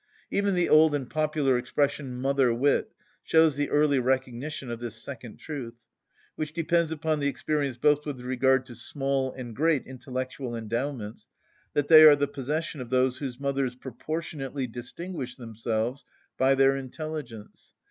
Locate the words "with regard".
8.03-8.65